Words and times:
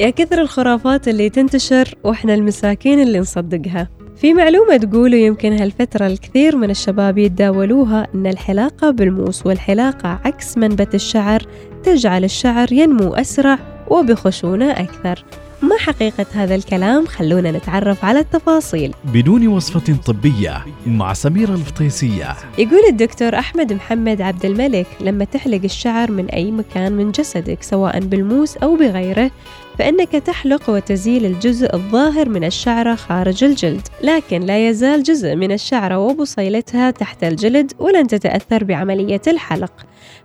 يا 0.00 0.10
كثر 0.10 0.40
الخرافات 0.40 1.08
اللي 1.08 1.30
تنتشر 1.30 1.94
وإحنا 2.04 2.34
المساكين 2.34 3.00
اللي 3.00 3.18
نصدقها. 3.20 3.88
في 4.16 4.34
معلومة 4.34 4.76
تقول 4.76 5.14
يمكن 5.14 5.52
هالفترة 5.52 6.06
الكثير 6.06 6.56
من 6.56 6.70
الشباب 6.70 7.18
يتداولوها 7.18 8.06
أن 8.14 8.26
الحلاقة 8.26 8.90
بالموس 8.90 9.46
والحلاقة 9.46 10.20
عكس 10.24 10.58
منبت 10.58 10.94
الشعر 10.94 11.42
تجعل 11.84 12.24
الشعر 12.24 12.72
ينمو 12.72 13.14
أسرع 13.14 13.58
وبخشونة 13.90 14.70
أكثر. 14.70 15.24
ما 15.62 15.76
حقيقة 15.78 16.26
هذا 16.34 16.54
الكلام؟ 16.54 17.06
خلونا 17.06 17.50
نتعرف 17.52 18.04
على 18.04 18.18
التفاصيل. 18.18 18.94
بدون 19.04 19.48
وصفة 19.48 19.96
طبية 20.06 20.64
مع 20.86 21.12
سميرة 21.12 21.54
الفطيسية. 21.54 22.36
يقول 22.58 22.80
الدكتور 22.88 23.38
أحمد 23.38 23.72
محمد 23.72 24.22
عبد 24.22 24.44
الملك 24.44 24.86
لما 25.00 25.24
تحلق 25.24 25.60
الشعر 25.64 26.10
من 26.10 26.26
أي 26.26 26.50
مكان 26.50 26.92
من 26.92 27.10
جسدك 27.10 27.62
سواء 27.62 28.00
بالموس 28.00 28.56
أو 28.56 28.76
بغيره 28.76 29.30
فإنك 29.78 30.08
تحلق 30.08 30.70
وتزيل 30.70 31.26
الجزء 31.26 31.74
الظاهر 31.74 32.28
من 32.28 32.44
الشعرة 32.44 32.94
خارج 32.94 33.44
الجلد 33.44 33.88
لكن 34.02 34.40
لا 34.40 34.68
يزال 34.68 35.02
جزء 35.02 35.36
من 35.36 35.52
الشعرة 35.52 35.98
وبصيلتها 35.98 36.90
تحت 36.90 37.24
الجلد 37.24 37.72
ولن 37.78 38.06
تتأثر 38.06 38.64
بعملية 38.64 39.22
الحلق. 39.28 39.72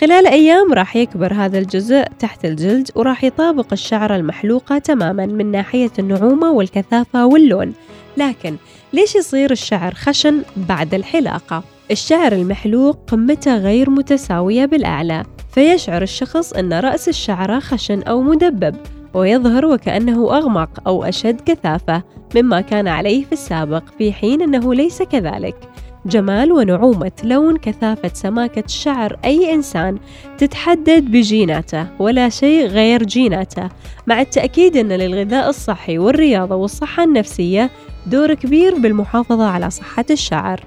خلال 0.00 0.26
أيام 0.26 0.72
راح 0.72 0.96
يكبر 0.96 1.32
هذا 1.34 1.58
الجزء 1.58 2.04
تحت 2.18 2.44
الجلد 2.44 2.90
وراح 2.94 3.24
يطابق 3.24 3.66
الشعرة 3.72 4.16
المحلوقة 4.16 4.78
تماما 4.78 5.26
من 5.26 5.50
ناحية 5.50 5.90
النعومة 5.98 6.50
والكثافة 6.50 7.26
واللون 7.26 7.72
لكن 8.16 8.56
ليش 8.92 9.14
يصير 9.14 9.50
الشعر 9.50 9.94
خشن 9.94 10.42
بعد 10.56 10.94
الحلاقة؟ 10.94 11.64
الشعر 11.90 12.32
المحلوق 12.32 12.98
قمته 13.10 13.56
غير 13.56 13.90
متساوية 13.90 14.66
بالأعلى 14.66 15.24
فيشعر 15.54 16.02
الشخص 16.02 16.52
أن 16.52 16.72
رأس 16.72 17.08
الشعرة 17.08 17.58
خشن 17.58 18.02
أو 18.02 18.22
مدبب 18.22 18.76
ويظهر 19.14 19.66
وكأنه 19.66 20.36
أغمق 20.38 20.70
أو 20.86 21.04
أشد 21.04 21.40
كثافة 21.40 22.02
مما 22.36 22.60
كان 22.60 22.88
عليه 22.88 23.24
في 23.24 23.32
السابق 23.32 23.82
في 23.98 24.12
حين 24.12 24.42
أنه 24.42 24.74
ليس 24.74 25.02
كذلك 25.02 25.56
جمال 26.06 26.52
ونعومة 26.52 27.12
لون 27.24 27.56
كثافة 27.56 28.10
سماكة 28.14 28.64
شعر 28.66 29.16
أي 29.24 29.54
إنسان 29.54 29.98
تتحدد 30.38 31.04
بجيناته 31.04 31.86
ولا 31.98 32.28
شيء 32.28 32.66
غير 32.66 33.02
جيناته 33.02 33.68
مع 34.06 34.20
التأكيد 34.20 34.76
أن 34.76 34.92
للغذاء 34.92 35.48
الصحي 35.48 35.98
والرياضة 35.98 36.54
والصحة 36.54 37.04
النفسية 37.04 37.70
دور 38.06 38.34
كبير 38.34 38.78
بالمحافظة 38.78 39.46
على 39.46 39.70
صحة 39.70 40.04
الشعر. 40.10 40.60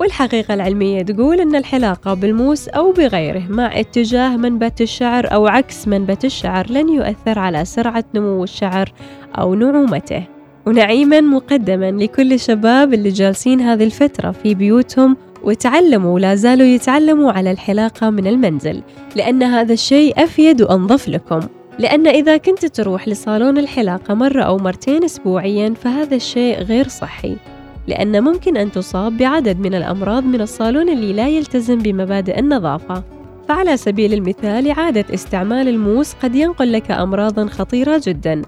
والحقيقة 0.00 0.54
العلمية 0.54 1.02
تقول 1.02 1.40
أن 1.40 1.56
الحلاقة 1.56 2.14
بالموس 2.14 2.68
أو 2.68 2.92
بغيره 2.92 3.42
مع 3.48 3.80
اتجاه 3.80 4.36
منبت 4.36 4.80
الشعر 4.80 5.34
أو 5.34 5.46
عكس 5.46 5.88
منبت 5.88 6.24
الشعر 6.24 6.70
لن 6.70 6.88
يؤثر 6.88 7.38
على 7.38 7.64
سرعة 7.64 8.04
نمو 8.14 8.44
الشعر 8.44 8.92
أو 9.38 9.54
نعومته. 9.54 10.24
ونعيما 10.66 11.20
مقدما 11.20 11.90
لكل 11.90 12.32
الشباب 12.32 12.94
اللي 12.94 13.08
جالسين 13.08 13.60
هذه 13.60 13.84
الفترة 13.84 14.30
في 14.30 14.54
بيوتهم 14.54 15.16
وتعلموا 15.42 16.14
ولا 16.14 16.34
زالوا 16.34 16.66
يتعلموا 16.66 17.32
على 17.32 17.50
الحلاقة 17.50 18.10
من 18.10 18.26
المنزل 18.26 18.82
لأن 19.16 19.42
هذا 19.42 19.72
الشيء 19.72 20.24
أفيد 20.24 20.62
وأنظف 20.62 21.08
لكم. 21.08 21.40
لأن 21.78 22.06
إذا 22.06 22.36
كنت 22.36 22.66
تروح 22.66 23.08
لصالون 23.08 23.58
الحلاقة 23.58 24.14
مرة 24.14 24.42
أو 24.42 24.56
مرتين 24.56 25.04
أسبوعيا 25.04 25.74
فهذا 25.74 26.14
الشيء 26.14 26.58
غير 26.58 26.88
صحي. 26.88 27.36
لأن 27.88 28.24
ممكن 28.24 28.56
أن 28.56 28.72
تصاب 28.72 29.16
بعدد 29.16 29.60
من 29.60 29.74
الأمراض 29.74 30.24
من 30.24 30.40
الصالون 30.40 30.88
اللي 30.88 31.12
لا 31.12 31.28
يلتزم 31.28 31.78
بمبادئ 31.78 32.38
النظافة. 32.38 33.02
فعلى 33.48 33.76
سبيل 33.76 34.12
المثال 34.12 34.68
إعادة 34.68 35.04
استعمال 35.14 35.68
الموس 35.68 36.14
قد 36.22 36.34
ينقل 36.34 36.72
لك 36.72 36.90
أمراضا 36.90 37.46
خطيرة 37.46 38.02
جدا. 38.06 38.42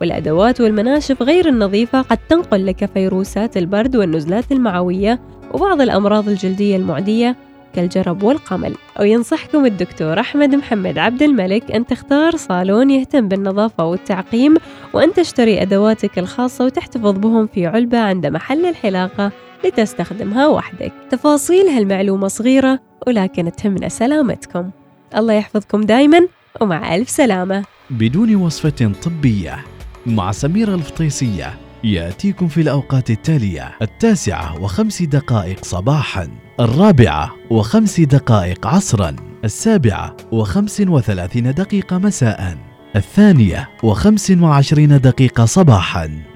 والأدوات 0.00 0.60
والمناشف 0.60 1.22
غير 1.22 1.48
النظيفة 1.48 2.02
قد 2.02 2.18
تنقل 2.28 2.66
لك 2.66 2.90
فيروسات 2.94 3.56
البرد 3.56 3.96
والنزلات 3.96 4.52
المعوية 4.52 5.20
وبعض 5.52 5.80
الأمراض 5.80 6.28
الجلدية 6.28 6.76
المعدية 6.76 7.36
كالجرب 7.74 8.22
والقمل. 8.22 8.74
وينصحكم 9.00 9.66
الدكتور 9.66 10.20
أحمد 10.20 10.54
محمد 10.54 10.98
عبد 10.98 11.22
الملك 11.22 11.70
أن 11.70 11.86
تختار 11.86 12.36
صالون 12.36 12.90
يهتم 12.90 13.28
بالنظافة 13.28 13.84
والتعقيم 13.84 14.56
وأن 14.92 15.12
تشتري 15.12 15.62
أدواتك 15.62 16.18
الخاصة 16.18 16.64
وتحتفظ 16.64 17.18
بهم 17.18 17.46
في 17.46 17.66
علبة 17.66 17.98
عند 17.98 18.26
محل 18.26 18.66
الحلاقة 18.66 19.32
لتستخدمها 19.64 20.46
وحدك. 20.46 20.92
تفاصيل 21.10 21.66
هالمعلومة 21.66 22.28
صغيرة 22.28 22.78
ولكن 23.06 23.52
تهمنا 23.52 23.88
سلامتكم. 23.88 24.70
الله 25.16 25.34
يحفظكم 25.34 25.80
دايما 25.80 26.28
ومع 26.60 26.94
ألف 26.94 27.10
سلامة. 27.10 27.64
بدون 27.90 28.34
وصفة 28.34 28.92
طبية. 29.02 29.64
مع 30.06 30.32
سميرة 30.32 30.74
الفطيسية 30.74 31.54
يأتيكم 31.84 32.48
في 32.48 32.60
الأوقات 32.60 33.10
التالية 33.10 33.76
التاسعة 33.82 34.62
وخمس 34.62 35.02
دقائق 35.02 35.64
صباحا 35.64 36.28
الرابعة 36.60 37.36
وخمس 37.50 38.00
دقائق 38.00 38.66
عصرا 38.66 39.16
السابعة 39.44 40.16
وخمس 40.32 40.80
وثلاثين 40.80 41.54
دقيقة 41.54 41.98
مساء 41.98 42.58
الثانية 42.96 43.68
وخمس 43.82 44.30
وعشرين 44.30 45.00
دقيقة 45.00 45.44
صباحا. 45.44 46.29